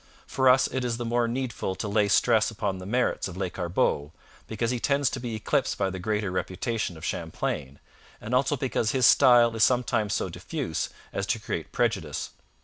[0.25, 4.09] For us it is the more needful to lay stress upon the merits of Lescarbot,
[4.47, 7.77] because he tends to be eclipsed by the greater reputation of Champlain,
[8.19, 12.31] and also because his style is sometimes so diffuse as to create prejudice.